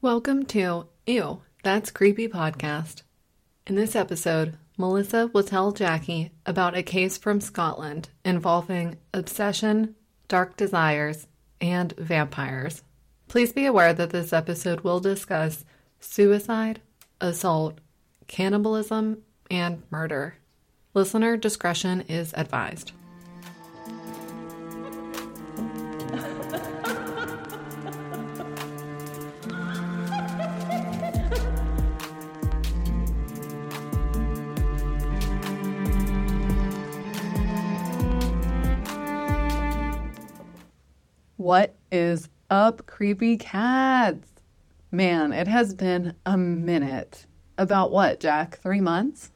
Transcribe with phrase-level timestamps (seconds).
[0.00, 3.02] Welcome to Ew, That's Creepy podcast.
[3.66, 9.96] In this episode, Melissa will tell Jackie about a case from Scotland involving obsession,
[10.28, 11.26] dark desires,
[11.60, 12.84] and vampires.
[13.26, 15.64] Please be aware that this episode will discuss
[15.98, 16.80] suicide,
[17.20, 17.80] assault,
[18.28, 20.36] cannibalism, and murder.
[20.94, 22.92] Listener discretion is advised.
[41.48, 44.28] What is up, creepy cats?
[44.92, 47.24] Man, it has been a minute.
[47.56, 48.58] About what, Jack?
[48.58, 49.30] Three months?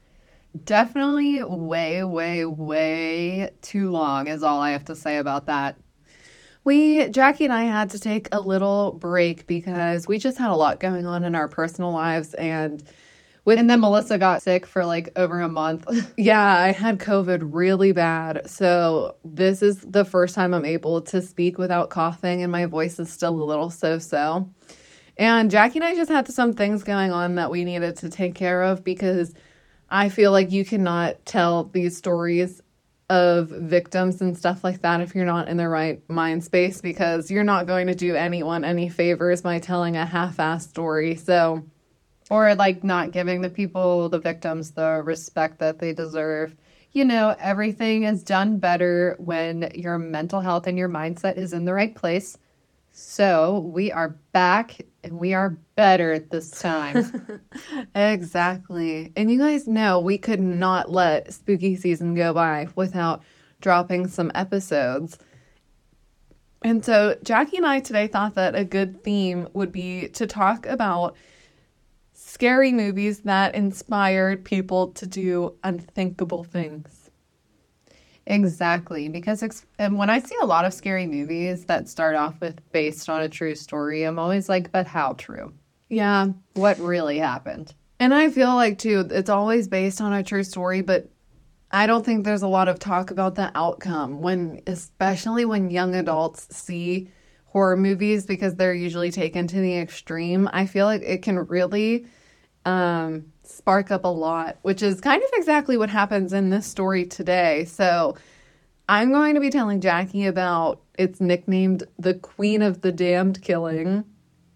[0.63, 5.79] Definitely way, way, way too long, is all I have to say about that.
[6.65, 10.55] We, Jackie and I, had to take a little break because we just had a
[10.55, 12.35] lot going on in our personal lives.
[12.35, 12.83] And
[13.45, 15.87] with, and then Melissa got sick for like over a month.
[16.17, 18.49] yeah, I had COVID really bad.
[18.49, 22.99] So this is the first time I'm able to speak without coughing, and my voice
[22.99, 24.49] is still a little so so.
[25.17, 28.35] And Jackie and I just had some things going on that we needed to take
[28.35, 29.35] care of because
[29.91, 32.63] I feel like you cannot tell these stories
[33.11, 37.31] of victims and stuff like that if you're not in the right mind space because
[37.31, 41.17] you're not going to do anyone any favors by telling a half-assed story.
[41.17, 41.63] So
[42.33, 46.57] or like not giving the people, the victims, the respect that they deserve.
[46.93, 51.67] You know, everything is done better when your mental health and your mindset is in
[51.67, 52.39] the right place.
[52.91, 57.43] So we are back and we are better at this time.
[57.95, 59.13] exactly.
[59.15, 63.23] And you guys know we could not let spooky season go by without
[63.61, 65.19] dropping some episodes.
[66.63, 70.65] And so Jackie and I today thought that a good theme would be to talk
[70.65, 71.15] about
[72.33, 77.11] scary movies that inspired people to do unthinkable things.
[78.27, 82.41] Exactly, because ex- and when I see a lot of scary movies that start off
[82.41, 85.53] with based on a true story, I'm always like, but how true?
[85.91, 87.75] Yeah, what really happened?
[88.01, 91.11] And I feel like too, it's always based on a true story, but
[91.71, 95.95] I don't think there's a lot of talk about the outcome when, especially when young
[95.95, 97.11] adults see
[97.45, 100.49] horror movies because they're usually taken to the extreme.
[100.51, 102.07] I feel like it can really
[102.65, 107.05] um, spark up a lot, which is kind of exactly what happens in this story
[107.05, 107.65] today.
[107.65, 108.17] So
[108.89, 114.05] I'm going to be telling Jackie about it's nicknamed the Queen of the Damned killing.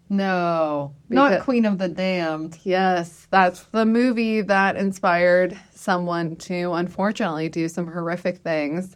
[0.09, 2.59] No, because, not Queen of the Damned.
[2.63, 8.95] Yes, that's the movie that inspired someone to unfortunately do some horrific things.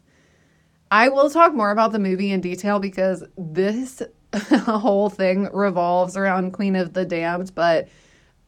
[0.90, 4.02] I will talk more about the movie in detail because this
[4.66, 7.90] whole thing revolves around Queen of the Damned, but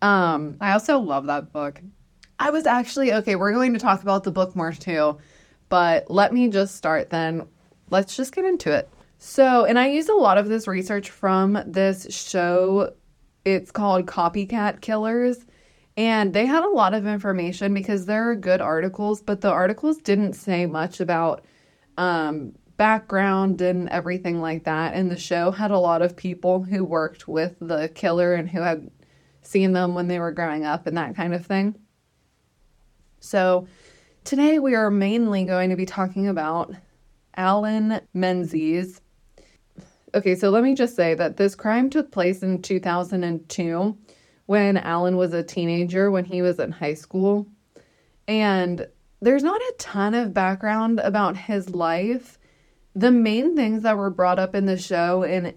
[0.04, 1.82] um, I also love that book.
[2.38, 5.18] I was actually okay, we're going to talk about the book more too,
[5.70, 7.48] but let me just start then.
[7.90, 8.90] Let's just get into it.
[9.18, 12.94] So, and I used a lot of this research from this show.
[13.46, 15.46] It's called Copycat Killers.
[15.96, 19.98] And they had a lot of information because there are good articles, but the articles
[19.98, 21.46] didn't say much about
[21.98, 24.96] um, background and everything like that.
[24.96, 28.60] And the show had a lot of people who worked with the killer and who
[28.60, 28.90] had
[29.54, 31.76] seen them when they were growing up and that kind of thing.
[33.22, 33.68] So,
[34.26, 36.74] today we are mainly going to be talking about
[37.38, 39.00] Alan Menzies.
[40.16, 43.98] Okay, so let me just say that this crime took place in 2002
[44.48, 47.48] when Alan was a teenager, when he was in high school.
[48.28, 48.88] And
[49.22, 52.38] there's not a ton of background about his life.
[52.96, 55.54] The main things that were brought up in the show and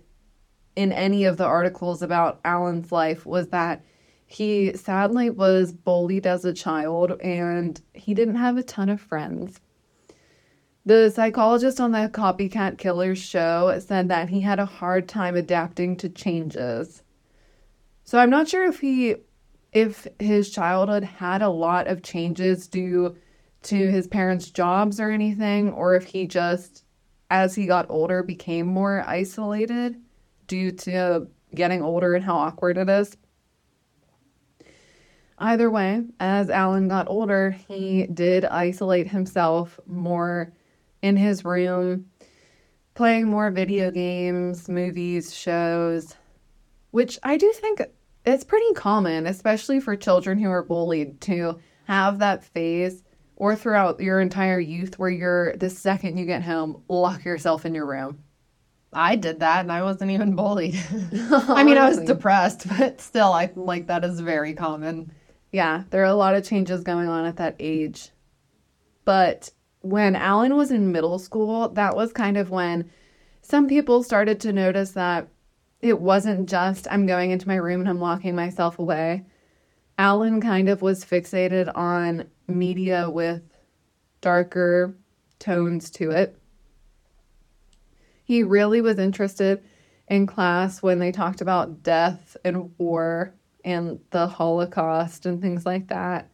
[0.76, 3.82] in any of the articles about Alan's life was that
[4.26, 9.60] he sadly was bullied as a child and he didn't have a ton of friends.
[10.84, 15.96] The psychologist on the Copycat Killers show said that he had a hard time adapting
[15.96, 17.02] to changes.
[18.04, 19.16] So I'm not sure if he
[19.72, 23.16] if his childhood had a lot of changes due
[23.64, 26.84] to his parents' jobs or anything or if he just
[27.30, 30.00] as he got older became more isolated
[30.46, 33.16] due to getting older and how awkward it is.
[35.38, 40.52] Either way, as Alan got older, he did isolate himself more
[41.02, 42.06] in his room,
[42.94, 46.14] playing more video games, movies, shows,
[46.90, 47.82] which I do think
[48.24, 53.04] it's pretty common, especially for children who are bullied, to have that phase
[53.36, 57.74] or throughout your entire youth where you're the second you get home, lock yourself in
[57.74, 58.24] your room.
[58.92, 60.78] I did that and I wasn't even bullied.
[61.12, 65.12] I mean, I was depressed, but still, I like that is very common.
[65.52, 68.10] Yeah, there are a lot of changes going on at that age.
[69.04, 69.50] But
[69.80, 72.90] when Alan was in middle school, that was kind of when
[73.42, 75.28] some people started to notice that
[75.80, 79.24] it wasn't just I'm going into my room and I'm locking myself away.
[79.98, 83.42] Alan kind of was fixated on media with
[84.20, 84.96] darker
[85.38, 86.36] tones to it.
[88.26, 89.62] He really was interested
[90.08, 93.32] in class when they talked about death and war
[93.64, 96.28] and the Holocaust and things like that.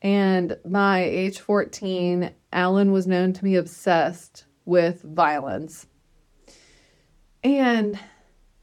[0.00, 5.86] And by age 14, Alan was known to be obsessed with violence.
[7.42, 7.98] And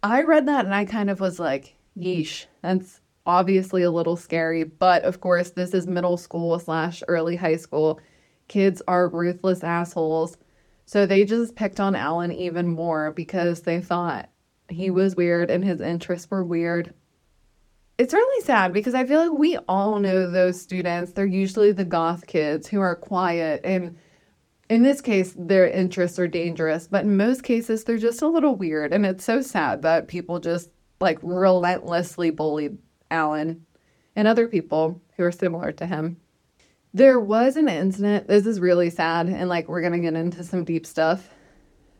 [0.02, 4.64] I read that and I kind of was like, yeesh, that's obviously a little scary.
[4.64, 8.00] But of course, this is middle school slash early high school.
[8.48, 10.38] Kids are ruthless assholes.
[10.92, 14.28] So they just picked on Alan even more because they thought
[14.68, 16.94] he was weird and his interests were weird.
[17.98, 21.14] It's really sad because I feel like we all know those students.
[21.14, 23.98] They're usually the goth kids who are quiet and
[24.70, 28.58] in this case their interests are dangerous, but in most cases they're just a little
[28.58, 32.78] weird and it's so sad that people just like relentlessly bullied
[33.10, 33.66] Alan
[34.18, 36.18] and other people who are similar to him.
[36.94, 38.28] There was an incident.
[38.28, 41.30] This is really sad, and like we're gonna get into some deep stuff.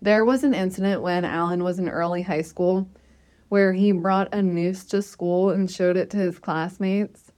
[0.02, 2.90] There was an incident when Alan was in early high school
[3.50, 7.32] where he brought a noose to school and showed it to his classmates,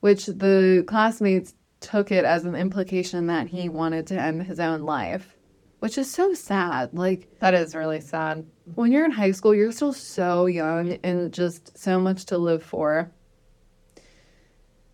[0.00, 4.80] which the classmates took it as an implication that he wanted to end his own
[4.82, 5.36] life,
[5.80, 6.94] which is so sad.
[6.94, 8.46] Like, That is really sad.
[8.74, 12.62] when you're in high school, you're still so young and just so much to live
[12.62, 13.10] for.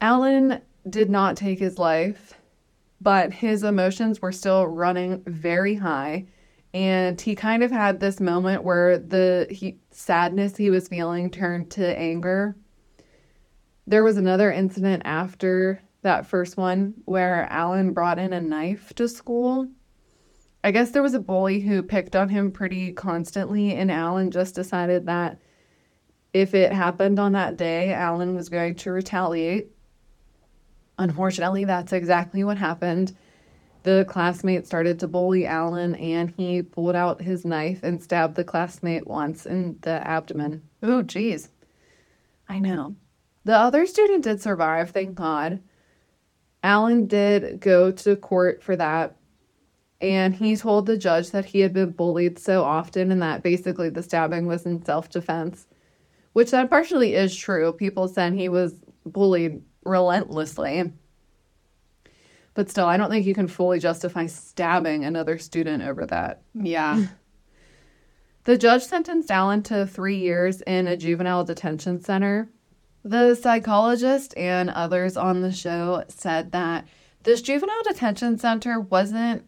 [0.00, 2.34] Alan did not take his life,
[3.00, 6.26] but his emotions were still running very high.
[6.74, 11.70] And he kind of had this moment where the he, sadness he was feeling turned
[11.72, 12.56] to anger.
[13.86, 19.08] There was another incident after that first one where Alan brought in a knife to
[19.08, 19.68] school.
[20.64, 24.54] I guess there was a bully who picked on him pretty constantly, and Alan just
[24.54, 25.38] decided that
[26.32, 29.71] if it happened on that day, Alan was going to retaliate.
[31.02, 33.16] Unfortunately, that's exactly what happened.
[33.82, 38.44] The classmate started to bully Alan, and he pulled out his knife and stabbed the
[38.44, 40.62] classmate once in the abdomen.
[40.84, 41.48] Ooh, geez.
[42.48, 42.94] I know.
[43.42, 45.60] The other student did survive, thank God.
[46.62, 49.16] Alan did go to court for that.
[50.00, 53.88] And he told the judge that he had been bullied so often and that basically
[53.88, 55.66] the stabbing was in self defense,
[56.32, 57.72] which that partially is true.
[57.72, 58.74] People said he was
[59.04, 60.92] bullied relentlessly.
[62.54, 66.42] But still, I don't think you can fully justify stabbing another student over that.
[66.54, 67.06] Yeah.
[68.44, 72.48] The judge sentenced Alan to three years in a juvenile detention center.
[73.04, 76.86] The psychologist and others on the show said that
[77.22, 79.44] this juvenile detention center wasn't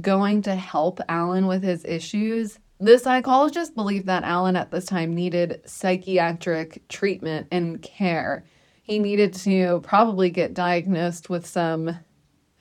[0.00, 2.60] going to help Alan with his issues.
[2.78, 8.44] The psychologist believed that Alan at this time needed psychiatric treatment and care.
[8.86, 11.98] He needed to probably get diagnosed with some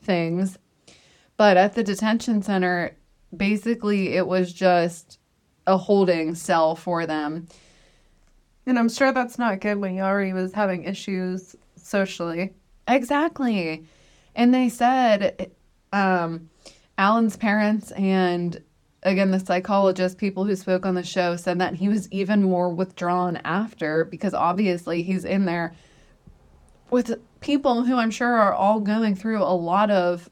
[0.02, 0.58] things.
[1.38, 2.98] But at the detention center,
[3.36, 5.20] basically it was just
[5.68, 7.48] a holding cell for them.
[8.66, 12.56] And I'm sure that's not good when he already was having issues socially.
[12.88, 13.86] Exactly.
[14.36, 15.52] And they said
[15.94, 16.50] um,
[16.98, 18.64] Alan's parents and
[19.04, 22.70] again the psychologist, people who spoke on the show said that he was even more
[22.70, 25.76] withdrawn after because obviously he's in there
[26.90, 30.30] with people who I'm sure are all going through a lot of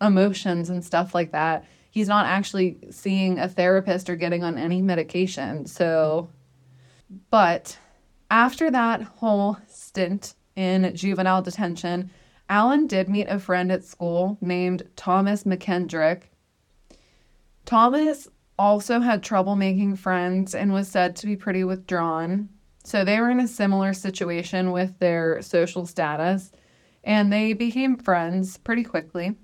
[0.00, 1.64] emotions and stuff like that.
[1.90, 5.66] He's not actually seeing a therapist or getting on any medication.
[5.66, 6.30] So,
[7.30, 7.78] but
[8.30, 12.10] after that whole stint in juvenile detention,
[12.48, 16.22] Alan did meet a friend at school named Thomas McKendrick.
[17.64, 22.48] Thomas also had trouble making friends and was said to be pretty withdrawn.
[22.84, 26.50] So they were in a similar situation with their social status,
[27.04, 29.36] and they became friends pretty quickly.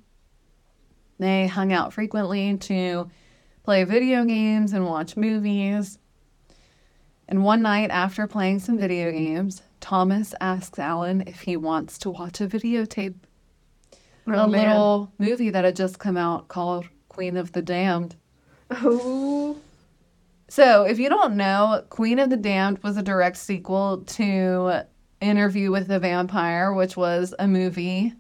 [1.19, 3.11] They hung out frequently to
[3.63, 5.99] play video games and watch movies.
[7.29, 12.11] And one night after playing some video games, Thomas asks Alan if he wants to
[12.11, 13.17] watch a videotape.
[14.27, 14.69] Oh, a man.
[14.69, 18.17] little movie that had just come out called Queen of the Damned.
[18.71, 19.59] Oh.
[20.49, 24.87] So, if you don't know, Queen of the Damned was a direct sequel to
[25.21, 28.15] Interview with the Vampire, which was a movie,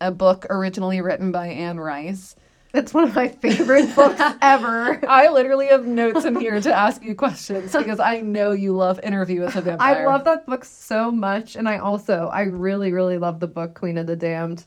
[0.00, 2.34] a book originally written by Anne Rice.
[2.74, 5.00] It's one of my favorite books ever.
[5.08, 8.98] I literally have notes in here to ask you questions because I know you love
[9.02, 10.02] Interview with the Vampire.
[10.02, 13.74] I love that book so much, and I also I really really love the book
[13.74, 14.64] Queen of the Damned.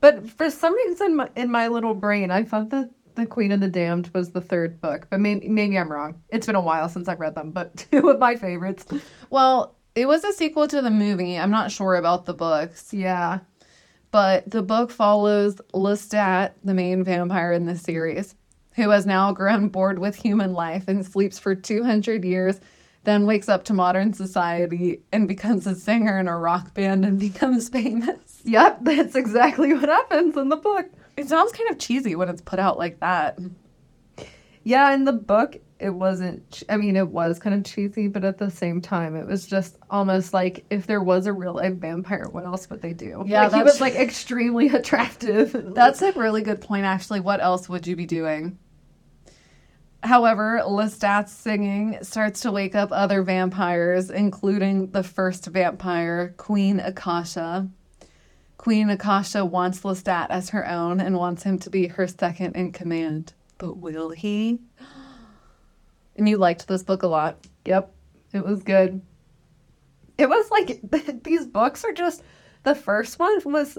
[0.00, 3.68] But for some reason, in my little brain, I thought that the Queen of the
[3.68, 6.20] Damned was the third book, but maybe maybe I'm wrong.
[6.28, 8.86] It's been a while since I've read them, but two of my favorites.
[9.30, 11.36] Well, it was a sequel to the movie.
[11.38, 13.40] I'm not sure about the books, Yeah,
[14.10, 18.34] but the book follows Lestat, the main vampire in the series,
[18.76, 22.60] who has now grown bored with human life and sleeps for 200 years,
[23.04, 27.18] then wakes up to modern society and becomes a singer in a rock band and
[27.28, 28.40] becomes famous.
[28.44, 30.86] yep, that's exactly what happens in the book.
[31.20, 33.38] It sounds kind of cheesy when it's put out like that.
[34.62, 36.62] Yeah, in the book, it wasn't.
[36.68, 39.76] I mean, it was kind of cheesy, but at the same time, it was just
[39.90, 43.22] almost like if there was a real life vampire, what else would they do?
[43.26, 45.74] Yeah, like, he was like extremely attractive.
[45.74, 47.20] That's a really good point, actually.
[47.20, 48.58] What else would you be doing?
[50.02, 57.68] However, Lestat's singing starts to wake up other vampires, including the first vampire, Queen Akasha.
[58.60, 62.72] Queen Akasha wants Lestat as her own and wants him to be her second in
[62.72, 63.32] command.
[63.56, 64.60] But will he?
[66.16, 67.38] And you liked this book a lot.
[67.64, 67.90] Yep,
[68.34, 69.00] it was good.
[70.18, 70.78] It was like
[71.24, 72.22] these books are just
[72.62, 73.78] the first one was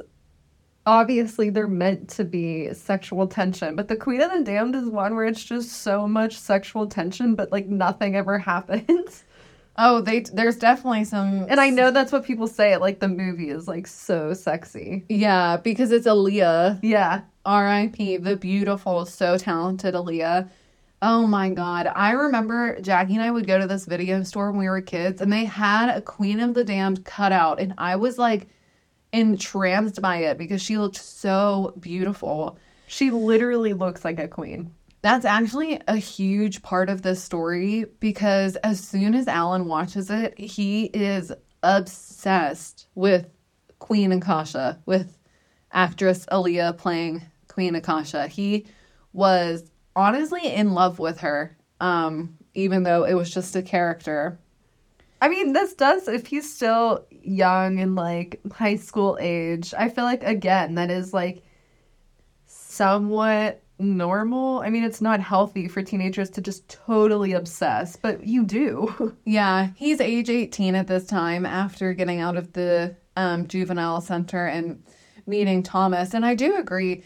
[0.88, 5.16] obviously they're meant to be sexual tension, but the Queen of the Damned is one
[5.16, 9.26] where it's just so much sexual tension, but like nothing ever happens.
[9.84, 12.78] Oh, they there's definitely some And I know that's what people say.
[12.78, 15.06] Like the movie is like so sexy.
[15.10, 16.80] Yeah, because it's Aaliyah.
[16.84, 18.18] Yeah, R.I.P.
[18.18, 20.50] The beautiful, so talented Aaliyah.
[21.02, 21.88] Oh my God.
[21.96, 25.20] I remember Jackie and I would go to this video store when we were kids,
[25.20, 28.48] and they had a Queen of the Damned cutout, and I was like
[29.12, 32.58] entranced by it because she looked so beautiful.
[32.92, 34.74] she literally looks like a queen.
[35.02, 40.40] That's actually a huge part of this story because as soon as Alan watches it,
[40.40, 41.32] he is
[41.64, 43.28] obsessed with
[43.80, 45.18] Queen Akasha, with
[45.72, 48.28] actress Aaliyah playing Queen Akasha.
[48.28, 48.68] He
[49.12, 54.40] was honestly in love with her, um, even though it was just a character.
[55.20, 60.04] I mean, this does, if he's still young and like high school age, I feel
[60.04, 61.44] like, again, that is like
[62.46, 64.60] somewhat normal.
[64.60, 69.16] I mean, it's not healthy for teenagers to just totally obsess, but you do.
[69.26, 74.46] Yeah, he's age 18 at this time after getting out of the um, juvenile center
[74.46, 74.84] and
[75.26, 76.14] meeting Thomas.
[76.14, 77.04] And I do agree,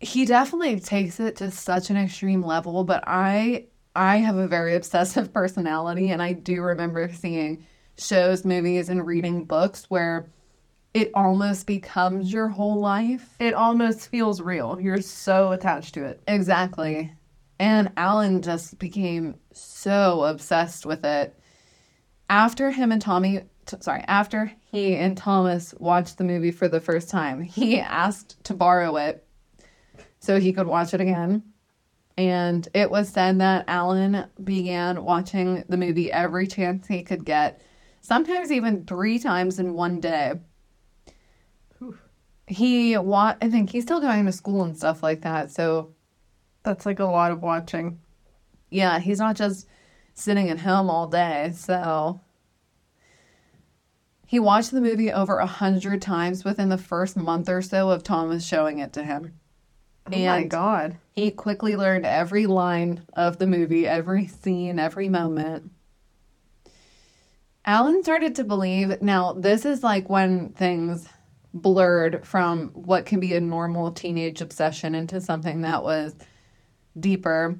[0.00, 4.74] he definitely takes it to such an extreme level, but I I have a very
[4.76, 10.30] obsessive personality and I do remember seeing shows, movies and reading books where
[10.94, 13.36] it almost becomes your whole life.
[13.38, 14.80] It almost feels real.
[14.80, 16.20] You're so attached to it.
[16.26, 17.12] Exactly.
[17.58, 21.38] And Alan just became so obsessed with it.
[22.30, 26.80] After him and Tommy, t- sorry, after he and Thomas watched the movie for the
[26.80, 29.26] first time, he asked to borrow it
[30.20, 31.42] so he could watch it again.
[32.16, 37.62] And it was said that Alan began watching the movie every chance he could get,
[38.00, 40.34] sometimes even three times in one day.
[42.48, 45.94] He wa- I think he's still going to school and stuff like that, so
[46.62, 48.00] That's like a lot of watching.
[48.70, 49.66] yeah, he's not just
[50.14, 51.52] sitting at home all day.
[51.54, 52.20] So
[54.26, 58.02] he watched the movie over a hundred times within the first month or so of
[58.02, 59.34] Thomas showing it to him.
[60.06, 60.96] Oh my And- god.
[61.14, 65.70] He quickly learned every line of the movie, every scene, every moment.
[67.64, 71.08] Alan started to believe now, this is like when things
[71.54, 76.14] blurred from what can be a normal teenage obsession into something that was
[76.98, 77.58] deeper.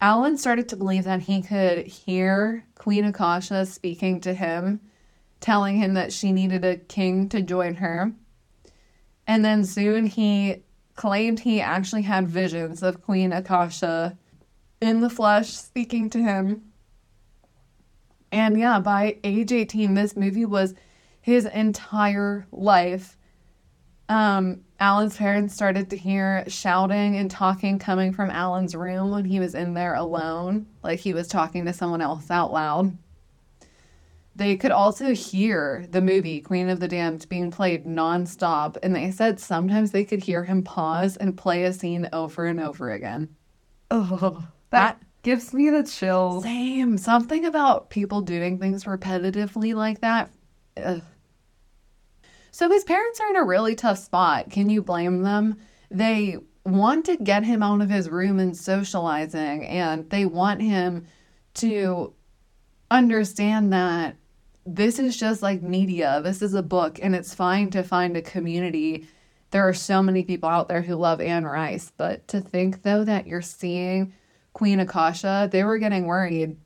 [0.00, 4.80] Alan started to believe that he could hear Queen Akasha speaking to him,
[5.40, 8.12] telling him that she needed a king to join her.
[9.26, 10.62] And then soon he
[10.94, 14.16] claimed he actually had visions of Queen Akasha
[14.80, 16.72] in the flesh speaking to him.
[18.30, 20.74] And yeah, by age 18, this movie was
[21.26, 23.16] his entire life.
[24.08, 29.40] Um, Alan's parents started to hear shouting and talking coming from Alan's room when he
[29.40, 32.96] was in there alone, like he was talking to someone else out loud.
[34.36, 39.10] They could also hear the movie Queen of the Damned being played nonstop, and they
[39.10, 43.34] said sometimes they could hear him pause and play a scene over and over again.
[43.90, 46.44] Oh, that gives me the chills.
[46.44, 46.96] Same.
[46.96, 50.30] Something about people doing things repetitively like that.
[50.76, 51.02] Ugh.
[52.56, 54.48] So his parents are in a really tough spot.
[54.48, 55.58] Can you blame them?
[55.90, 61.06] They want to get him out of his room and socializing, and they want him
[61.56, 62.14] to
[62.90, 64.16] understand that
[64.64, 66.22] this is just like media.
[66.24, 69.06] This is a book, and it's fine to find a community.
[69.50, 73.04] There are so many people out there who love Anne Rice, but to think though
[73.04, 74.14] that you're seeing
[74.54, 76.56] Queen Akasha, they were getting worried.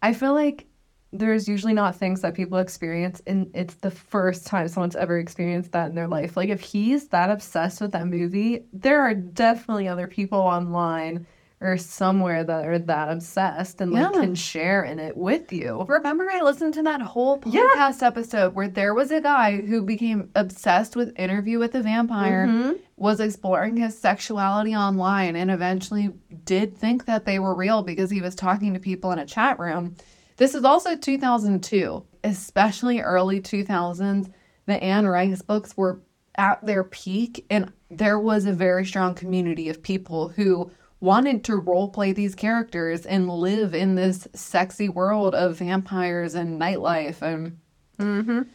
[0.00, 0.68] I feel like
[1.12, 5.72] there's usually not things that people experience and it's the first time someone's ever experienced
[5.72, 6.36] that in their life.
[6.36, 11.26] Like if he's that obsessed with that movie, there are definitely other people online
[11.60, 14.20] or somewhere that are that obsessed and like Yeah.
[14.20, 15.84] can share in it with you.
[15.88, 17.62] Remember, I listened to that whole Yeah.
[17.74, 22.46] podcast episode where there was a guy who became obsessed with Interview with the Vampire,
[22.46, 22.78] Mhm.
[22.96, 26.10] was exploring his sexuality online, and eventually
[26.44, 29.58] did think that they were real because he was talking to people in a chat
[29.58, 29.96] room.
[30.38, 34.30] This is also 2002, especially early 2000s.
[34.66, 36.00] The Anne Rice books were
[36.36, 41.56] at their peak, and there was a very strong community of people who wanted to
[41.56, 47.58] role play these characters and live in this sexy world of vampires and nightlife and
[47.98, 48.46] Mhm.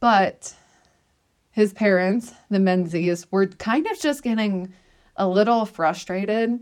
[0.00, 0.54] but
[1.50, 4.72] his parents the menzies were kind of just getting
[5.16, 6.60] a little frustrated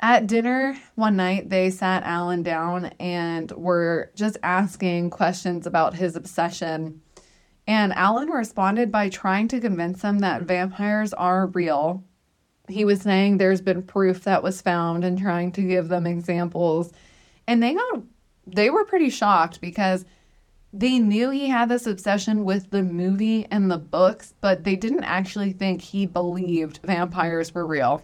[0.00, 6.16] at dinner one night they sat alan down and were just asking questions about his
[6.16, 7.00] obsession.
[7.66, 12.04] And alan responded by trying to convince them that vampires are real.
[12.68, 16.92] He was saying there's been proof that was found and trying to give them examples.
[17.46, 18.02] And they got
[18.46, 20.04] they were pretty shocked because
[20.72, 25.04] they knew he had this obsession with the movie and the books but they didn't
[25.04, 28.02] actually think he believed vampires were real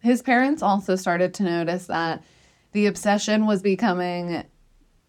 [0.00, 2.22] his parents also started to notice that
[2.72, 4.44] the obsession was becoming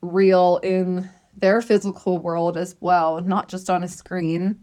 [0.01, 4.59] real in their physical world as well not just on a screen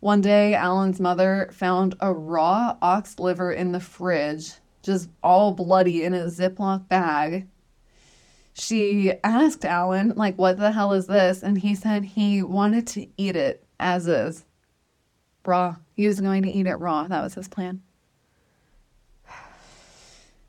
[0.00, 6.04] one day, Alan's mother found a raw ox liver in the fridge, just all bloody
[6.04, 7.48] in a Ziploc bag.
[8.52, 11.42] She asked Alan, like, what the hell is this?
[11.42, 14.44] And he said he wanted to eat it as is.
[15.44, 15.76] Raw.
[15.94, 17.08] He was going to eat it raw.
[17.08, 17.82] That was his plan.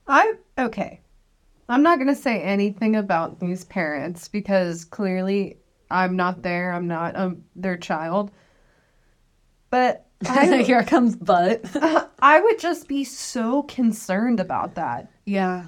[0.09, 1.01] I okay.
[1.69, 5.57] I'm not gonna say anything about these parents because clearly
[5.91, 6.73] I'm not there.
[6.73, 8.31] I'm not um, their child.
[9.69, 11.61] But I, Here comes Butt.
[12.21, 15.11] I would just be so concerned about that.
[15.25, 15.67] Yeah.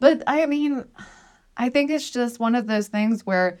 [0.00, 0.84] But I mean,
[1.56, 3.58] I think it's just one of those things where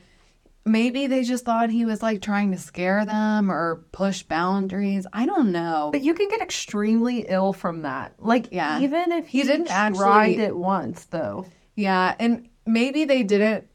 [0.68, 5.06] maybe they just thought he was like trying to scare them or push boundaries.
[5.12, 5.90] I don't know.
[5.92, 8.14] But you can get extremely ill from that.
[8.18, 8.80] Like, Yeah.
[8.80, 11.46] even if He he, didn't didn't actually- tried it once, though.
[11.74, 12.14] Yeah.
[12.18, 13.66] And maybe they didn't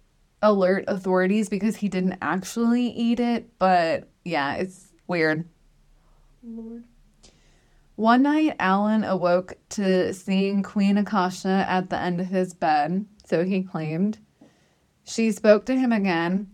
[0.41, 3.57] alert authorities because he didn't actually eat it.
[3.59, 5.47] But yeah, it's weird.
[6.43, 6.83] Lord.
[7.95, 13.45] One night, Alan awoke to seeing Queen Akasha at the end of his bed, so
[13.45, 14.17] he claimed.
[15.05, 16.47] She spoke to him again,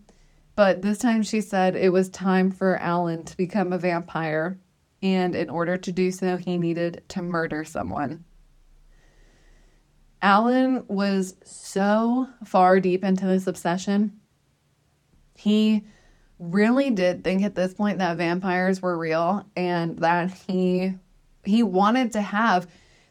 [0.56, 4.58] but this time she said it was time for Alan to become a vampire,
[5.02, 8.24] and in order to do so, he needed to murder someone.
[10.22, 14.20] Alan was so far deep into this obsession.
[15.36, 15.84] He
[16.38, 20.94] really did think at this point that vampires were real and that he
[21.44, 22.66] he wanted to have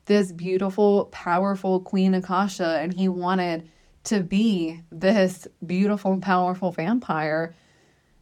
[0.05, 3.69] this beautiful powerful queen akasha and he wanted
[4.05, 7.55] to be this beautiful powerful vampire.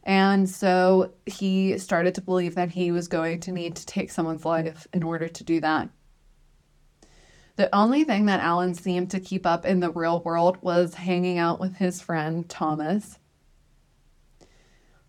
[0.04, 4.44] And so he started to believe that he was going to need to take someone's
[4.44, 5.90] life in order to do that.
[7.56, 11.38] The only thing that alan seemed to keep up in the real world was hanging
[11.38, 13.18] out with his friend thomas.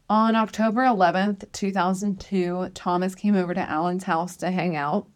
[0.09, 5.07] On October 11th, 2002, Thomas came over to Alan's house to hang out.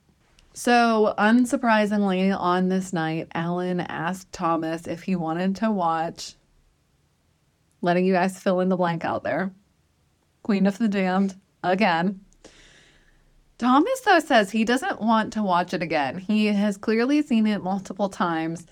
[0.55, 6.35] So, unsurprisingly, on this night, Alan asked Thomas if he wanted to watch,
[7.81, 9.51] letting you guys fill in the blank out there,
[10.43, 12.21] Queen of the Damned again.
[13.57, 16.19] Thomas, though, says he doesn't want to watch it again.
[16.19, 18.67] He has clearly seen it multiple times.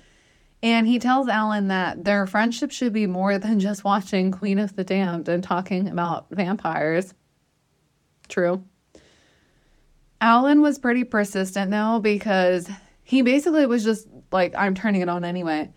[0.64, 4.76] And he tells Alan that their friendship should be more than just watching Queen of
[4.76, 7.16] the Damned and talking about vampires.
[8.28, 8.64] True.
[10.22, 12.70] Alan was pretty persistent though because
[13.04, 15.74] he basically was just like, I'm turning it on anyway.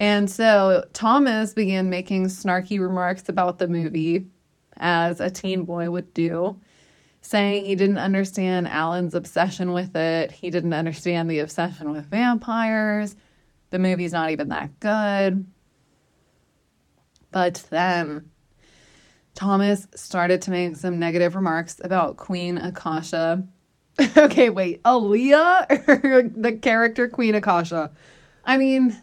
[0.00, 4.26] And so Thomas began making snarky remarks about the movie,
[4.78, 6.60] as a teen boy would do,
[7.22, 10.32] saying he didn't understand Alan's obsession with it.
[10.32, 13.16] He didn't understand the obsession with vampires.
[13.70, 15.46] The movie's not even that good.
[17.30, 18.30] But then
[19.34, 23.46] Thomas started to make some negative remarks about Queen Akasha.
[24.16, 24.82] okay, wait.
[24.82, 27.90] Aaliyah or the character Queen Akasha?
[28.44, 28.96] I mean,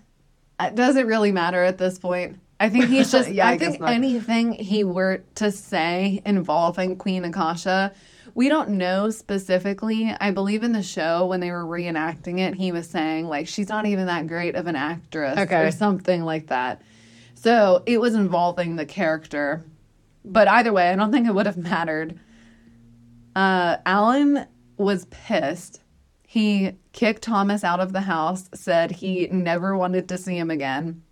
[0.59, 2.39] it doesn't really matter at this point.
[2.59, 3.29] I think he's just.
[3.33, 7.91] Yeah, I I, think anything he were to say involving Queen Akasha,
[8.35, 10.15] we don't know specifically.
[10.19, 13.69] I believe in the show when they were reenacting it, he was saying like she's
[13.69, 15.63] not even that great of an actress Okay.
[15.65, 16.81] or something like that.
[17.35, 19.65] So it was involving the character,
[20.23, 22.17] but either way, I don't think it would have mattered.
[23.35, 24.45] Uh, Alan
[24.77, 25.81] was pissed.
[26.27, 31.03] He kicked Thomas out of the house, said he never wanted to see him again.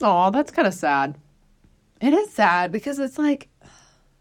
[0.00, 1.18] Oh, that's kind of sad.
[2.00, 3.48] It is sad because it's like,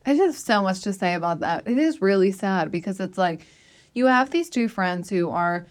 [0.05, 1.67] I just have so much to say about that.
[1.67, 3.45] It is really sad because it's like
[3.93, 5.67] you have these two friends who are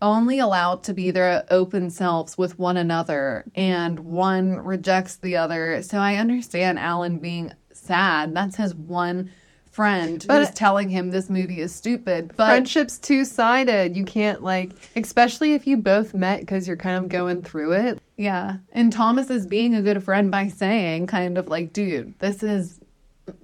[0.00, 5.80] only allowed to be their open selves with one another, and one rejects the other.
[5.82, 8.34] So I understand Alan being sad.
[8.34, 9.30] That's his one
[9.72, 12.32] friend But- who's telling him this movie is stupid.
[12.36, 13.96] But Friendship's two sided.
[13.96, 17.98] You can't, like, especially if you both met because you're kind of going through it.
[18.16, 18.58] Yeah.
[18.72, 22.78] And Thomas is being a good friend by saying, kind of like, dude, this is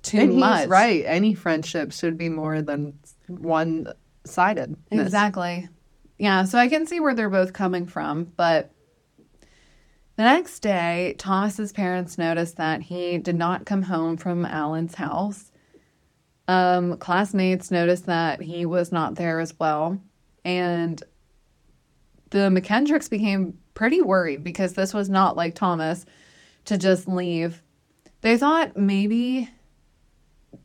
[0.03, 0.61] too and much.
[0.61, 1.03] he's right.
[1.07, 3.89] Any friendship should be more than one
[4.25, 4.77] sided.
[4.91, 5.69] Exactly.
[6.19, 6.45] Yeah.
[6.45, 8.25] So I can see where they're both coming from.
[8.37, 8.71] But
[10.17, 15.48] the next day, Thomas's parents noticed that he did not come home from Alan's house.
[16.49, 20.01] Um, classmates noticed that he was not there as well.
[20.45, 21.03] And
[22.31, 26.07] the McKendricks became pretty worried because this was not like Thomas
[26.65, 27.63] to just leave.
[28.23, 29.49] They thought maybe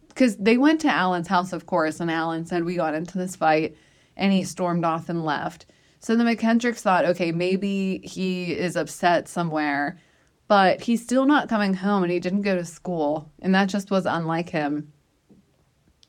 [0.07, 3.35] because they went to Alan's house, of course, and Alan said we got into this
[3.35, 3.75] fight,
[4.15, 5.65] and he stormed off and left.
[5.99, 9.99] So the McKendricks thought, okay, maybe he is upset somewhere,
[10.47, 13.89] but he's still not coming home, and he didn't go to school, and that just
[13.89, 14.92] was unlike him.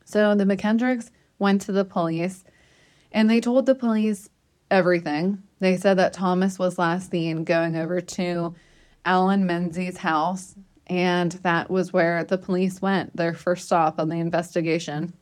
[0.05, 2.45] So the McKendricks went to the police,
[3.13, 4.29] and they told the police
[4.71, 5.43] everything.
[5.61, 8.55] They said that Thomas was last seen going over to
[9.05, 10.55] Alan Menzies' house,
[10.87, 15.15] and that was where the police went, their first stop on the investigation.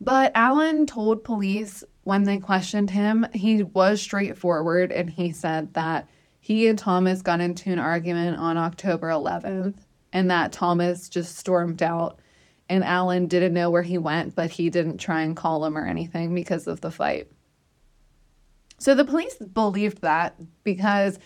[0.00, 6.08] But Alan told police when they questioned him, he was straightforward and he said that
[6.40, 9.76] he and Thomas got into an argument on October 11th
[10.12, 12.18] and that Thomas just stormed out
[12.70, 15.84] and Alan didn't know where he went, but he didn't try and call him or
[15.84, 17.28] anything because of the fight.
[18.78, 21.18] So the police believed that because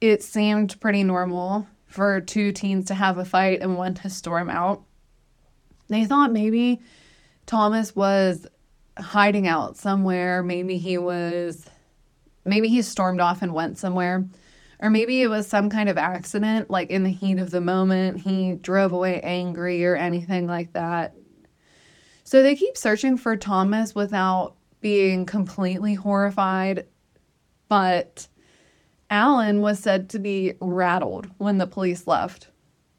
[0.00, 4.50] it seemed pretty normal for two teens to have a fight and one to storm
[4.50, 4.82] out.
[5.88, 6.80] They thought maybe
[7.46, 8.46] Thomas was
[8.98, 10.42] hiding out somewhere.
[10.42, 11.64] Maybe he was,
[12.44, 14.26] maybe he stormed off and went somewhere.
[14.80, 18.20] Or maybe it was some kind of accident, like in the heat of the moment,
[18.20, 21.14] he drove away angry or anything like that.
[22.24, 26.86] So they keep searching for Thomas without being completely horrified.
[27.68, 28.26] But
[29.10, 32.48] Alan was said to be rattled when the police left,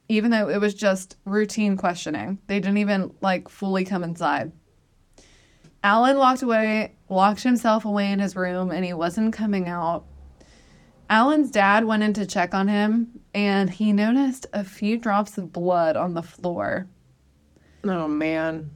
[0.07, 2.37] even though it was just routine questioning.
[2.45, 4.51] They didn't even like fully come inside.
[5.83, 10.05] Alan walked away, locked himself away in his room, and he wasn't coming out.
[11.11, 15.51] Alan's dad went in to check on him, and he noticed a few drops of
[15.51, 16.87] blood on the floor.
[17.83, 18.71] Oh, man.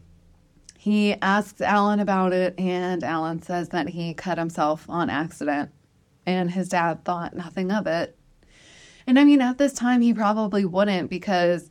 [0.78, 5.72] He asks Alan about it, and Alan says that he cut himself on accident,
[6.26, 8.18] and his dad thought nothing of it.
[9.08, 11.70] And I mean, at this time, he probably wouldn't because,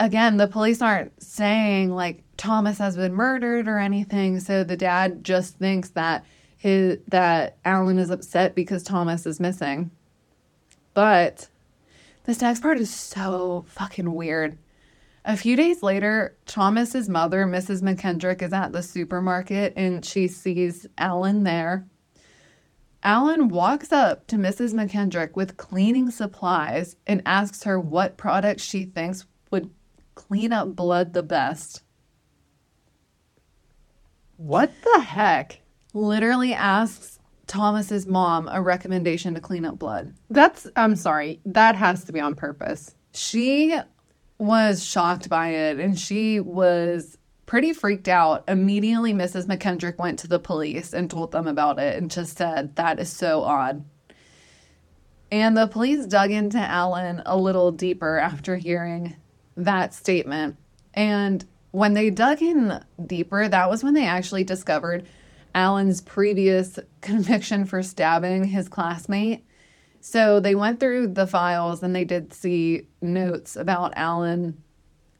[0.00, 4.40] again, the police aren't saying like Thomas has been murdered or anything.
[4.40, 6.24] So the dad just thinks that
[6.62, 9.90] his that Alan is upset because Thomas is missing.
[10.94, 11.48] But
[12.22, 14.56] this next part is so fucking weird.
[15.24, 17.82] A few days later, Thomas's mother, Mrs.
[17.82, 21.84] McKendrick, is at the supermarket and she sees Alan there.
[23.02, 24.72] Alan walks up to Mrs.
[24.72, 29.68] McKendrick with cleaning supplies and asks her what product she thinks would
[30.14, 31.82] clean up blood the best.
[34.36, 35.61] What the heck?
[35.94, 40.14] Literally asks Thomas's mom a recommendation to clean up blood.
[40.30, 42.94] That's, I'm sorry, that has to be on purpose.
[43.12, 43.78] She
[44.38, 48.44] was shocked by it and she was pretty freaked out.
[48.48, 49.46] Immediately, Mrs.
[49.46, 53.10] McKendrick went to the police and told them about it and just said, That is
[53.10, 53.84] so odd.
[55.30, 59.16] And the police dug into Alan a little deeper after hearing
[59.56, 60.56] that statement.
[60.94, 65.06] And when they dug in deeper, that was when they actually discovered
[65.54, 69.44] Alan's previous conviction for stabbing his classmate.
[70.00, 74.62] So they went through the files and they did see notes about Alan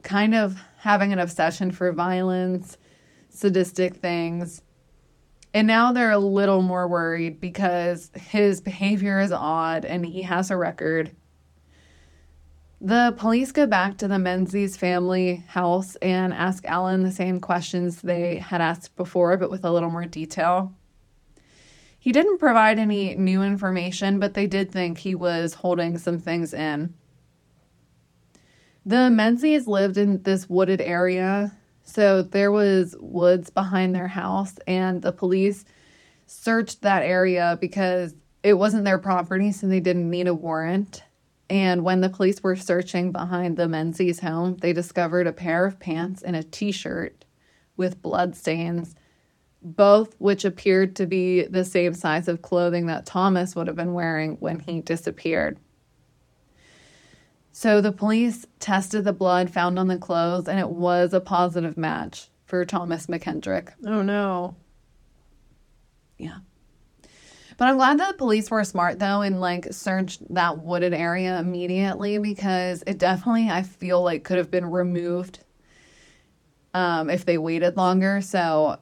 [0.03, 2.77] kind of having an obsession for violence,
[3.29, 4.63] sadistic things.
[5.55, 10.51] And now they're a little more worried because his behavior is odd and he has
[10.51, 11.15] a record.
[12.85, 18.03] The police go back to the Menzies family house and ask Alan the same questions
[18.03, 20.75] they had asked before, but with a little more detail.
[21.97, 26.53] He didn't provide any new information, but they did think he was holding some things
[26.53, 26.93] in.
[28.85, 35.03] The Menzies lived in this wooded area, so there was woods behind their house, and
[35.03, 35.65] the police
[36.27, 41.05] searched that area because it wasn't their property, so they didn't need a warrant.
[41.53, 45.79] And when the police were searching behind the Menzies home, they discovered a pair of
[45.79, 47.27] pants and a t shirt
[47.77, 48.95] with blood stains,
[49.61, 53.93] both which appeared to be the same size of clothing that Thomas would have been
[53.93, 55.59] wearing when he disappeared.
[57.53, 61.77] So the police tested the blood found on the clothes, and it was a positive
[61.77, 63.75] match for Thomas McKendrick.
[63.85, 64.57] Oh no.
[66.17, 66.39] Yeah.
[67.63, 71.39] But I'm glad that the police were smart though and like searched that wooded area
[71.39, 75.39] immediately because it definitely I feel like could have been removed
[76.75, 78.21] um, if they waited longer.
[78.21, 78.81] So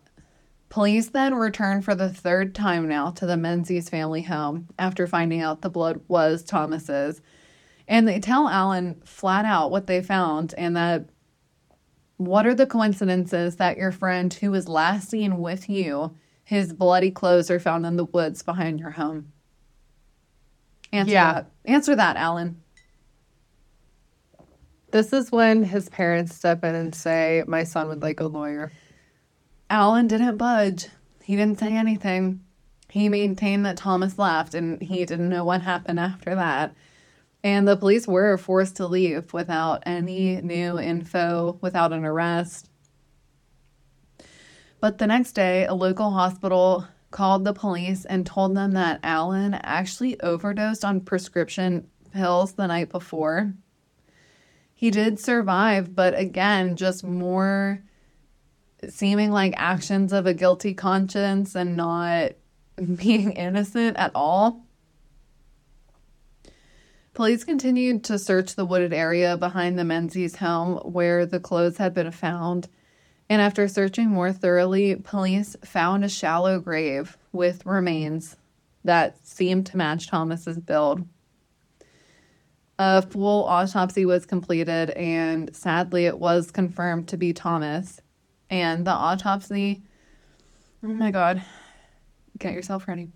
[0.71, 5.43] police then returned for the third time now to the Menzies family home after finding
[5.43, 7.21] out the blood was Thomas's.
[7.87, 11.05] And they tell Alan flat out what they found and that
[12.16, 16.16] what are the coincidences that your friend who was last seen with you,
[16.51, 19.31] his bloody clothes are found in the woods behind your home?
[20.93, 21.33] Answer Yeah.
[21.33, 21.51] that.
[21.65, 22.61] Answer that, Alan.
[24.91, 28.73] This is when his parents step in and say, My son would like a lawyer.
[29.71, 30.89] Alan didn't budge.
[31.23, 32.41] He didn't say anything.
[32.89, 36.75] He maintained that Thomas left and he didn't know what happened after that.
[37.45, 42.69] And the police were forced to leave without any new info, without an arrest.
[44.81, 49.55] But the next day, a local hospital called the police and told them that Alan
[49.55, 53.55] actually overdosed on prescription pills the night before.
[54.75, 57.83] He did survive, but again, just more
[58.88, 62.33] seeming like actions of a guilty conscience and not
[62.97, 64.64] being innocent at all.
[67.12, 71.93] Police continued to search the wooded area behind the Menzies home where the clothes had
[71.93, 72.69] been found.
[73.31, 78.37] And after searching more thoroughly, police found a shallow grave with remains
[78.83, 81.07] that seemed to match Thomas's build.
[82.77, 88.01] A full autopsy was completed, and sadly, it was confirmed to be Thomas.
[88.51, 89.85] And the autopsy,
[90.83, 91.40] oh my God,
[92.37, 93.11] get yourself ready.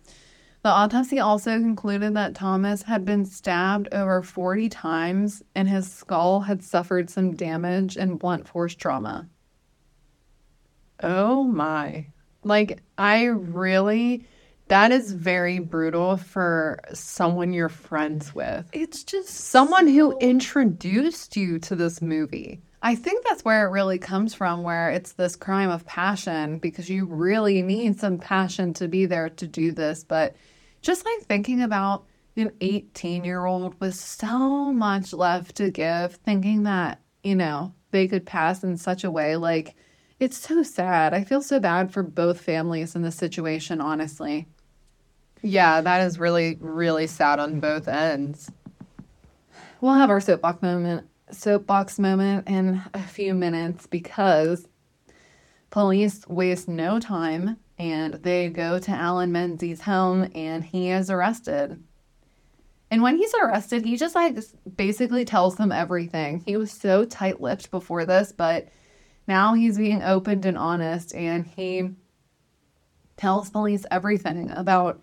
[0.63, 6.43] The autopsy also concluded that Thomas had been stabbed over 40 times and his skull
[6.43, 9.29] had suffered some damage and blunt force trauma.
[11.03, 12.07] Oh my.
[12.43, 14.27] Like, I really,
[14.69, 18.69] that is very brutal for someone you're friends with.
[18.73, 22.61] It's just Someone who introduced you to this movie.
[22.83, 26.91] I think that's where it really comes from, where it's this crime of passion because
[26.91, 30.05] you really need some passion to be there to do this.
[30.05, 30.37] But
[30.83, 32.05] just like thinking about
[32.37, 38.07] an 18 year old with so much left to give, thinking that, you know, they
[38.07, 39.77] could pass in such a way, like,
[40.21, 41.15] it's so sad.
[41.15, 44.47] I feel so bad for both families in this situation, honestly.
[45.43, 48.51] Yeah, that is really, really sad on both ends.
[49.81, 54.69] We'll have our soapbox moment soapbox moment in a few minutes because
[55.71, 61.83] police waste no time and they go to Alan Menzies' home and he is arrested.
[62.91, 64.39] And when he's arrested, he just like
[64.77, 66.43] basically tells them everything.
[66.47, 68.69] He was so tight-lipped before this, but
[69.27, 71.91] now he's being open and honest and he
[73.17, 75.01] tells police everything about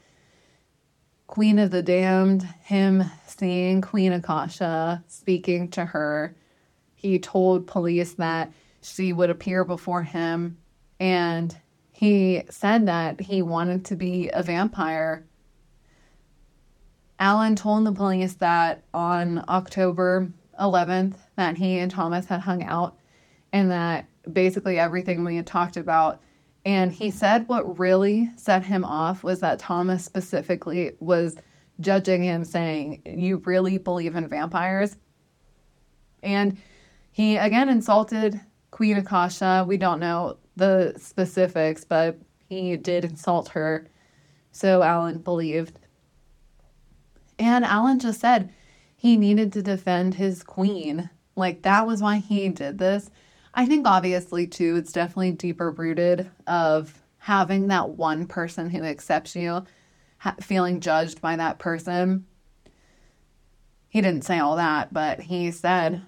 [1.27, 6.35] Queen of the Damned, him seeing Queen Akasha, speaking to her.
[6.93, 10.57] He told police that she would appear before him,
[10.99, 11.55] and
[11.93, 15.25] he said that he wanted to be a vampire.
[17.17, 22.97] Alan told the police that on October 11th that he and Thomas had hung out
[23.53, 26.21] and that basically everything we had talked about
[26.63, 31.35] and he said what really set him off was that Thomas specifically was
[31.79, 34.97] judging him, saying, You really believe in vampires?
[36.21, 36.57] And
[37.11, 39.65] he again insulted Queen Akasha.
[39.67, 43.87] We don't know the specifics, but he did insult her.
[44.51, 45.79] So Alan believed.
[47.39, 48.53] And Alan just said
[48.95, 51.09] he needed to defend his queen.
[51.35, 53.09] Like that was why he did this.
[53.53, 59.35] I think obviously too, it's definitely deeper rooted of having that one person who accepts
[59.35, 59.63] you,
[60.17, 62.25] ha- feeling judged by that person.
[63.89, 66.01] He didn't say all that, but he said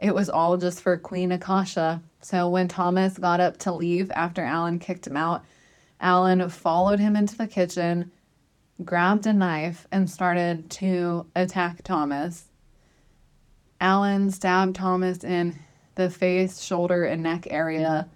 [0.00, 2.02] it was all just for Queen Akasha.
[2.20, 5.44] So when Thomas got up to leave after Alan kicked him out,
[5.98, 8.12] Alan followed him into the kitchen,
[8.84, 12.50] grabbed a knife, and started to attack Thomas.
[13.80, 15.58] Alan stabbed Thomas in
[15.96, 18.08] the face, shoulder, and neck area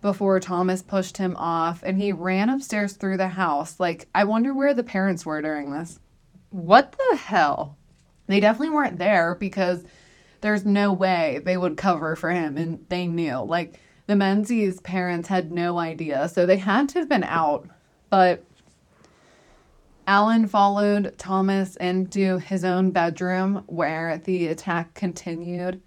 [0.00, 3.80] before Thomas pushed him off and he ran upstairs through the house.
[3.80, 5.98] Like, I wonder where the parents were during this.
[6.50, 7.76] What the hell?
[8.26, 9.84] They definitely weren't there because
[10.40, 13.38] there's no way they would cover for him and they knew.
[13.38, 17.68] Like, the Menzies' parents had no idea, so they had to have been out.
[18.08, 18.44] But
[20.06, 25.82] Alan followed Thomas into his own bedroom where the attack continued.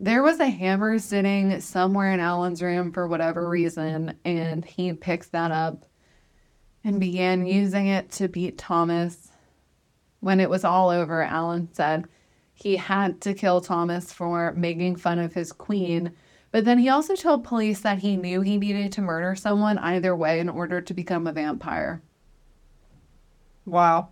[0.00, 5.32] There was a hammer sitting somewhere in Alan's room for whatever reason, and he picked
[5.32, 5.84] that up
[6.82, 9.30] and began using it to beat Thomas.
[10.20, 12.06] When it was all over, Alan said
[12.52, 16.12] he had to kill Thomas for making fun of his queen,
[16.50, 20.14] but then he also told police that he knew he needed to murder someone either
[20.14, 22.02] way in order to become a vampire.
[23.64, 24.10] Wow.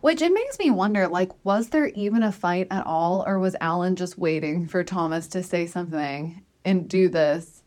[0.00, 3.56] Which it makes me wonder like, was there even a fight at all, or was
[3.60, 7.62] Alan just waiting for Thomas to say something and do this?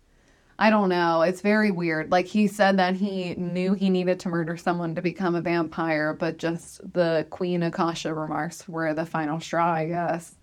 [0.62, 1.22] I don't know.
[1.22, 2.12] It's very weird.
[2.12, 6.14] Like, he said that he knew he needed to murder someone to become a vampire,
[6.14, 10.36] but just the Queen Akasha remarks were the final straw, I guess.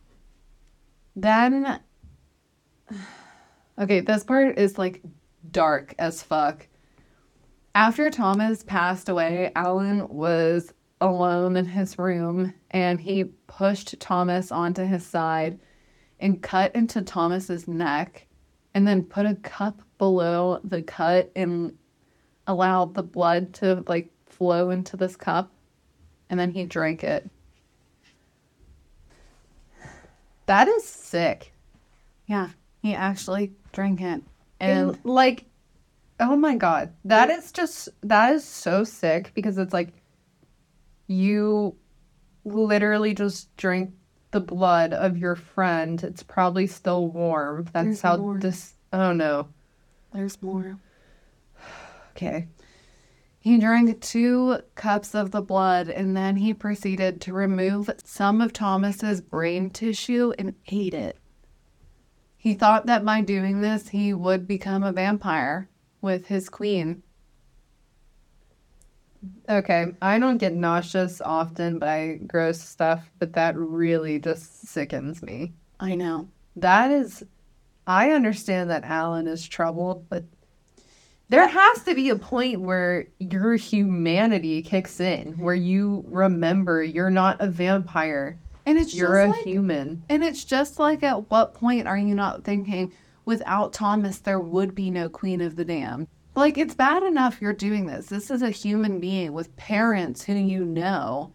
[1.14, 1.80] Then,
[3.78, 5.02] okay, this part is like
[5.50, 6.66] dark as fuck.
[7.74, 14.84] After Thomas passed away, Alan was alone in his room and he pushed Thomas onto
[14.84, 15.58] his side
[16.18, 18.26] and cut into Thomas's neck
[18.74, 21.76] and then put a cup below the cut and
[22.46, 25.50] allowed the blood to like flow into this cup
[26.30, 27.28] and then he drank it.
[30.46, 31.52] That is sick.
[32.26, 32.50] Yeah,
[32.82, 34.22] he actually drank it.
[34.60, 35.44] And And like,
[36.20, 39.92] oh my god, that is just that is so sick because it's like
[41.06, 41.76] you
[42.44, 43.92] literally just drink
[44.30, 46.02] the blood of your friend.
[46.02, 47.64] It's probably still warm.
[47.72, 48.38] That's There's how more.
[48.38, 48.74] this.
[48.92, 49.48] Oh no.
[50.12, 50.78] there's more.
[52.12, 52.48] Okay.
[53.38, 58.52] He drank two cups of the blood and then he proceeded to remove some of
[58.52, 61.18] Thomas's brain tissue and ate it.
[62.36, 65.68] He thought that by doing this, he would become a vampire
[66.00, 67.02] with his queen.
[69.48, 69.86] Okay.
[70.02, 75.52] I don't get nauseous often by gross stuff, but that really just sickens me.
[75.80, 76.28] I know.
[76.56, 77.24] That is,
[77.86, 80.24] I understand that Alan is troubled, but
[81.28, 87.10] there has to be a point where your humanity kicks in, where you remember you're
[87.10, 90.02] not a vampire, And it's you're a like, human.
[90.08, 92.92] and it's just like at what point are you not thinking
[93.24, 96.06] without Thomas there would be no queen of the damned?
[96.36, 98.06] Like it's bad enough you're doing this.
[98.06, 101.32] This is a human being with parents who you know.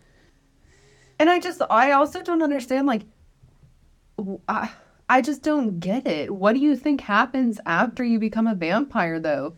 [1.19, 3.03] And I just, I also don't understand, like,
[4.47, 4.71] I,
[5.09, 6.33] I just don't get it.
[6.33, 9.55] What do you think happens after you become a vampire, though?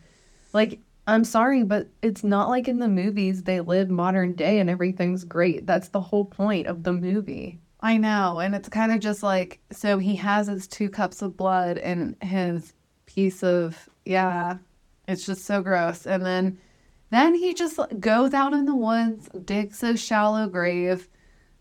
[0.52, 4.70] Like, I'm sorry, but it's not like in the movies they live modern day and
[4.70, 5.66] everything's great.
[5.66, 7.60] That's the whole point of the movie.
[7.80, 11.36] I know, and it's kind of just like so he has his two cups of
[11.36, 12.72] blood and his
[13.04, 14.56] piece of yeah,
[15.06, 16.06] it's just so gross.
[16.06, 16.58] And then
[17.10, 21.08] then he just goes out in the woods, digs a shallow grave,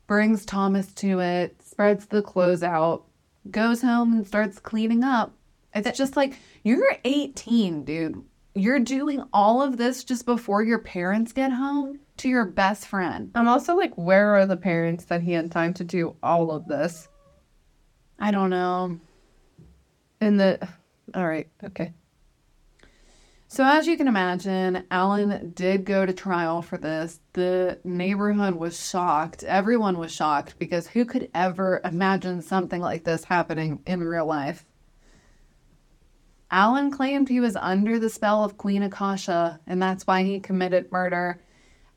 [0.07, 3.03] brings Thomas to it, spreads the clothes out,
[3.51, 5.33] goes home and starts cleaning up.
[5.75, 8.23] It's just like you're 18, dude.
[8.55, 13.31] You're doing all of this just before your parents get home to your best friend.
[13.33, 16.67] I'm also like, where are the parents that he had time to do all of
[16.67, 17.09] this?
[18.19, 18.99] I don't know.
[20.21, 20.67] In the,
[21.15, 21.93] all right, okay.
[23.53, 27.19] So, as you can imagine, Alan did go to trial for this.
[27.33, 29.43] The neighborhood was shocked.
[29.43, 34.65] Everyone was shocked because who could ever imagine something like this happening in real life?
[36.49, 40.91] Alan claimed he was under the spell of Queen Akasha, and that's why he committed
[40.91, 41.39] murder.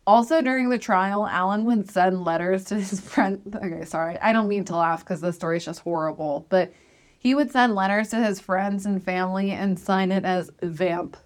[0.07, 3.41] Also, during the trial, Alan would send letters to his friend.
[3.65, 4.19] Okay, sorry.
[4.19, 6.71] I don't mean to laugh because the story's just horrible, but
[7.19, 11.17] he would send letters to his friends and family and sign it as Vamp.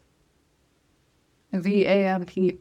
[1.53, 2.59] V A M P.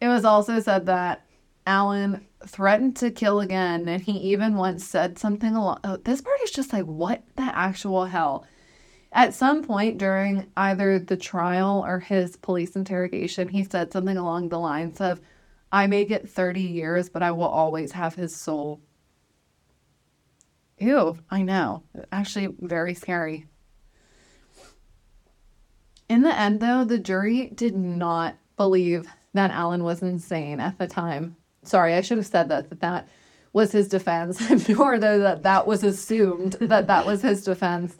[0.00, 1.24] It was also said that
[1.66, 5.80] Alan threatened to kill again, and he even once said something along.
[5.84, 8.46] Oh, this part is just like, what the actual hell?
[9.12, 14.48] At some point during either the trial or his police interrogation, he said something along
[14.48, 15.20] the lines of,
[15.70, 18.80] I may get 30 years, but I will always have his soul.
[20.78, 21.84] Ew, I know.
[22.10, 23.46] Actually, very scary.
[26.08, 30.86] In the end, though, the jury did not believe that Alan was insane at the
[30.86, 31.36] time.
[31.62, 33.08] Sorry, I should have said that, that that
[33.52, 37.96] was his defense, nor though that that was assumed that that was his defense.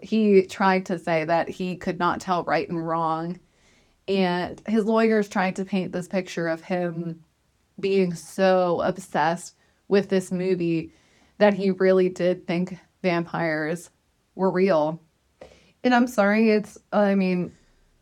[0.00, 3.40] He tried to say that he could not tell right and wrong.
[4.06, 7.24] And his lawyers tried to paint this picture of him
[7.80, 9.54] being so obsessed
[9.88, 10.92] with this movie
[11.38, 13.90] that he really did think vampires
[14.34, 15.00] were real.
[15.84, 17.52] And I'm sorry, it's, I mean,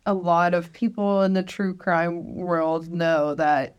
[0.06, 3.76] a lot of people in the true crime world know that,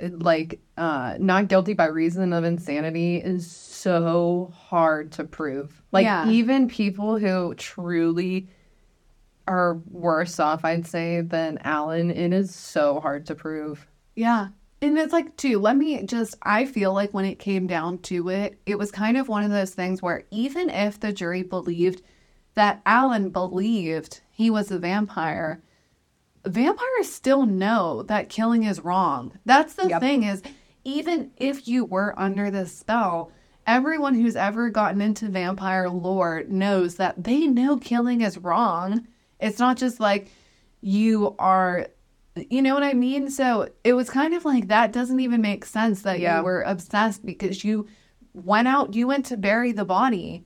[0.00, 5.82] like, uh, not guilty by reason of insanity is so hard to prove.
[5.92, 6.28] Like, Yeah.
[6.28, 8.48] even people who truly
[9.46, 13.86] are worse off, I'd say, than Alan, it is so hard to prove.
[14.14, 14.48] Yeah.
[14.80, 18.28] And it's like, too, let me just, I feel like when it came down to
[18.28, 22.02] it, it was kind of one of those things where even if the jury believed
[22.54, 25.60] that Alan believed he was a vampire,
[26.46, 29.32] vampires still know that killing is wrong.
[29.44, 30.00] That's the Yep.
[30.00, 30.42] thing is,
[30.84, 33.30] even if you were under this spell,
[33.66, 39.06] everyone who's ever gotten into vampire lore knows that they know killing is wrong.
[39.40, 40.30] It's not just like
[40.80, 41.86] you are
[42.50, 43.30] you know what I mean?
[43.30, 46.38] So it was kind of like that doesn't even make sense that Yeah.
[46.38, 47.86] you were obsessed because you
[48.32, 50.44] went out, you went to bury the body.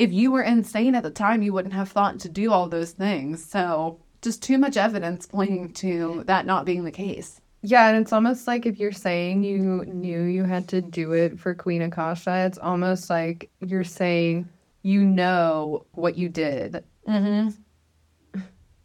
[0.00, 2.92] If you were insane at the time, you wouldn't have thought to do all those
[2.92, 3.44] things.
[3.44, 7.42] So just too much evidence pointing to that not being the case.
[7.60, 11.38] Yeah, and it's almost like if you're saying you knew you had to do it
[11.38, 14.48] for Queen Akasha, it's almost like you're saying
[14.80, 16.82] you know what you did.
[17.06, 17.50] Mm-hmm.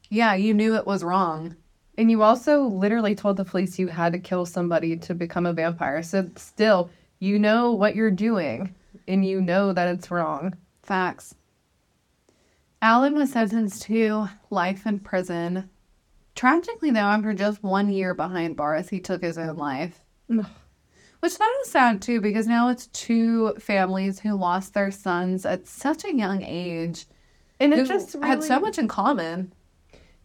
[0.09, 1.55] Yeah, you knew it was wrong.
[1.97, 5.53] And you also literally told the police you had to kill somebody to become a
[5.53, 6.03] vampire.
[6.03, 6.89] So still,
[7.19, 8.75] you know what you're doing
[9.07, 10.57] and you know that it's wrong.
[10.85, 11.35] Facts.
[12.81, 15.69] Alan was sentenced to life in prison.
[16.35, 20.05] Tragically, though, after just one year behind bars, he took his own life.
[20.31, 20.45] Ugh.
[21.21, 25.65] Which that is sad too, because now it's two families who lost their sons at
[25.65, 27.07] such a young age.
[27.59, 29.53] And it just had so much in common.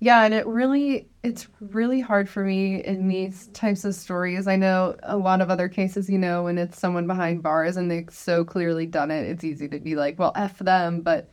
[0.02, 4.48] Yeah, and it really it's really hard for me in these types of stories.
[4.48, 7.90] I know a lot of other cases, you know, when it's someone behind bars and
[7.90, 11.02] they've so clearly done it, it's easy to be like, well, F them.
[11.02, 11.28] But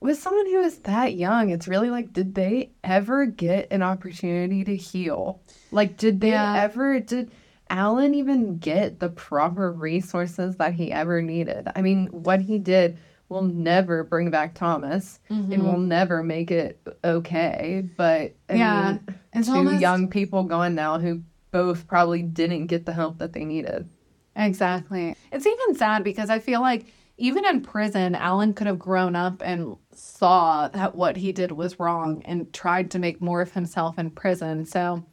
[0.00, 4.64] with someone who is that young, it's really like, did they ever get an opportunity
[4.64, 5.42] to heal?
[5.70, 6.54] Like, did they Yeah.
[6.54, 7.30] ever did
[7.68, 11.68] Alan even get the proper resources that he ever needed?
[11.76, 12.98] I mean, what he did
[13.30, 15.20] will never bring back Thomas.
[15.30, 15.88] It will mm-hmm.
[15.88, 17.88] never make it okay.
[17.96, 21.22] But I Yeah, mean, it's two almost- young people gone now who
[21.52, 23.88] both probably didn't get the help that they needed.
[24.36, 25.16] Exactly.
[25.32, 26.86] It's even sad because I feel like
[27.18, 31.78] even in prison, Alan could have grown up and saw that what he did was
[31.78, 34.64] wrong and tried to make more of himself in prison.
[34.64, 35.04] So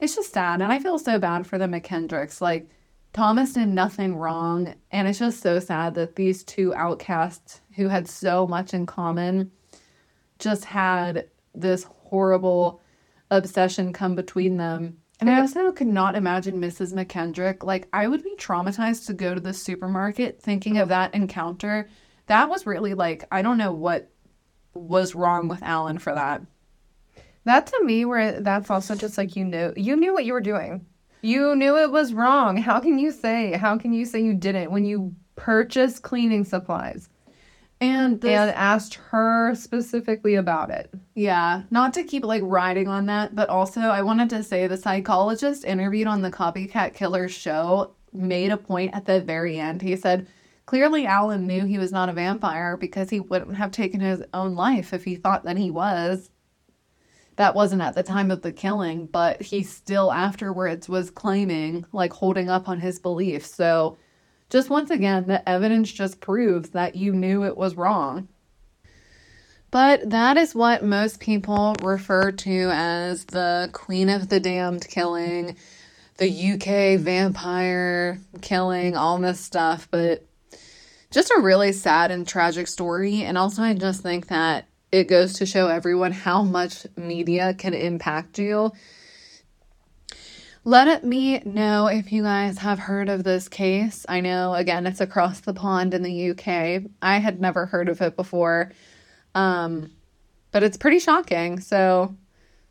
[0.00, 0.60] it's just sad.
[0.62, 2.40] And I feel so bad for the McKendricks.
[2.40, 2.68] Like,
[3.14, 4.74] Thomas did nothing wrong.
[4.90, 9.52] And it's just so sad that these two outcasts who had so much in common
[10.38, 12.82] just had this horrible
[13.30, 14.98] obsession come between them.
[15.20, 16.92] And I also could not imagine Mrs.
[16.92, 17.62] McKendrick.
[17.62, 21.88] Like, I would be traumatized to go to the supermarket thinking of that encounter.
[22.26, 24.10] That was really like, I don't know what
[24.74, 26.42] was wrong with Alan for that.
[27.44, 30.40] That to me, where that's also just like you knew, you knew what you were
[30.40, 30.84] doing.
[31.24, 32.58] You knew it was wrong.
[32.58, 33.52] How can you say?
[33.52, 37.08] How can you say you didn't when you purchased cleaning supplies
[37.80, 40.92] And this, and asked her specifically about it?
[41.14, 44.76] yeah, not to keep like riding on that, but also I wanted to say the
[44.76, 49.80] psychologist interviewed on the Copycat Killer show made a point at the very end.
[49.80, 50.26] He said,
[50.66, 54.54] clearly Alan knew he was not a vampire because he wouldn't have taken his own
[54.54, 56.30] life if he thought that he was.
[57.36, 62.12] That wasn't at the time of the killing, but he still afterwards was claiming, like
[62.12, 63.52] holding up on his beliefs.
[63.54, 63.96] So,
[64.50, 68.28] just once again, the evidence just proves that you knew it was wrong.
[69.74, 75.56] But that is what most people refer to as the Queen of the Damned killing,
[76.18, 79.88] the UK vampire killing, all this stuff.
[79.90, 80.24] But
[81.10, 83.22] just a really sad and tragic story.
[83.22, 87.74] And also, I just think that it goes to show everyone how much media can
[87.74, 88.70] impact you.
[90.62, 94.06] Let me know if you guys have heard of this case.
[94.08, 96.88] I know, again, it's across the pond in the UK.
[97.02, 98.70] I had never heard of it before,
[99.34, 99.90] um,
[100.52, 101.58] but it's pretty shocking.
[101.58, 102.14] So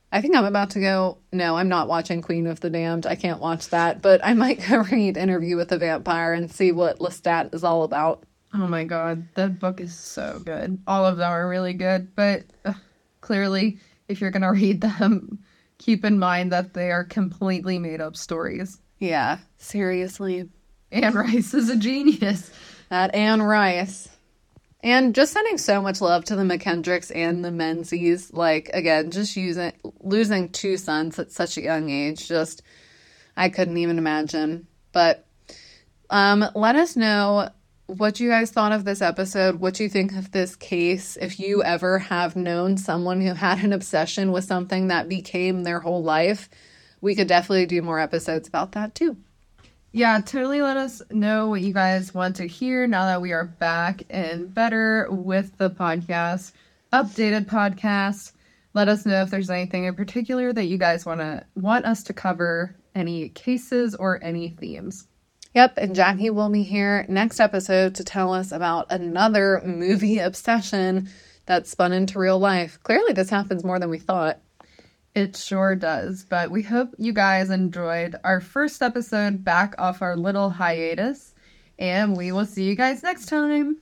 [0.09, 1.17] I think I'm about to go.
[1.33, 3.05] No, I'm not watching Queen of the Damned.
[3.05, 6.71] I can't watch that, but I might go read Interview with the Vampire and see
[6.71, 8.23] what Lestat is all about.
[8.55, 10.77] Oh my god, that book is so good.
[10.85, 12.73] All of them are really good, but uh,
[13.21, 15.39] clearly, if you're gonna read them,
[15.79, 18.79] keep in mind that they are completely made up stories.
[18.99, 20.49] Yeah, seriously.
[20.91, 22.51] Anne Rice is a genius.
[22.89, 24.09] That Anne Rice.
[24.83, 28.33] And just sending so much love to the McKendricks and the Menzies.
[28.33, 32.27] Like, again, just using losing two sons at such a young age.
[32.27, 32.61] Just,
[33.35, 34.67] I couldn't even imagine.
[34.91, 35.25] But
[36.09, 37.49] um, let us know
[37.87, 41.17] what you guys thought of this episode, what you think of this case.
[41.19, 45.79] If you ever have known someone who had an obsession with something that became their
[45.79, 46.49] whole life,
[47.01, 49.17] we could definitely do more episodes about that too.
[49.91, 53.45] Yeah, totally let us know what you guys want to hear now that we are
[53.45, 56.53] back and better with the podcast,
[56.91, 58.31] updated podcast.
[58.73, 62.01] Let us know if there's anything in particular that you guys want to want us
[62.03, 65.07] to cover, any cases or any themes.
[65.53, 71.09] Yep, and Jackie will be here next episode to tell us about another movie obsession
[71.45, 72.79] that spun into real life.
[72.83, 74.39] Clearly, this happens more than we thought.
[75.13, 76.25] It sure does.
[76.27, 81.35] But we hope you guys enjoyed our first episode back off our little hiatus.
[81.77, 83.77] And we will see you guys next time.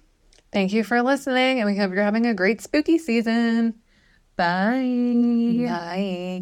[0.51, 3.75] Thank you for listening, and we hope you're having a great spooky season.
[4.35, 5.65] Bye.
[5.67, 6.41] Bye.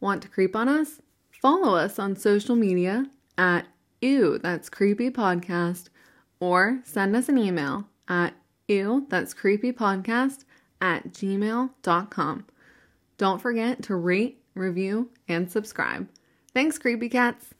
[0.00, 1.00] Want to creep on us?
[1.40, 3.66] Follow us on social media at
[4.00, 5.88] Ew, that's creepy podcast,
[6.38, 8.34] or send us an email at
[8.68, 10.44] ew, that's creepy podcast
[10.80, 12.46] at gmail.com.
[13.16, 16.08] Don't forget to rate, review, and subscribe.
[16.54, 17.54] Thanks, creepy cats.